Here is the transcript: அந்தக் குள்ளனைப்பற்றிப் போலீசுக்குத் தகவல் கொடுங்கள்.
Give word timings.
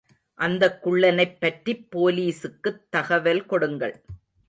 அந்தக் 0.33 0.87
குள்ளனைப்பற்றிப் 0.87 1.87
போலீசுக்குத் 1.95 2.83
தகவல் 2.89 3.45
கொடுங்கள். 3.45 3.95